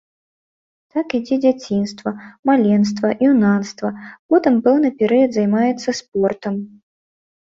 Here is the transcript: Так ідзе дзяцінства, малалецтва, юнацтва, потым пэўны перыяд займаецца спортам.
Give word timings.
Так 0.93 1.07
ідзе 1.17 1.35
дзяцінства, 1.43 2.13
малалецтва, 2.49 3.07
юнацтва, 3.29 3.89
потым 4.35 4.53
пэўны 4.69 4.89
перыяд 5.01 5.31
займаецца 5.39 5.89
спортам. 6.01 6.53